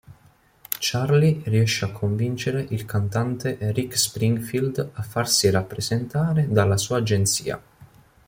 Charlie 0.79 1.43
riesce 1.45 1.85
a 1.85 1.91
convincere 1.91 2.65
il 2.71 2.85
cantante 2.85 3.59
Rick 3.71 3.95
Springfield 3.99 4.89
a 4.93 5.03
farsi 5.03 5.47
rappresentare 5.51 6.47
dalla 6.51 6.77
sua 6.77 6.97
agenzia. 6.97 7.61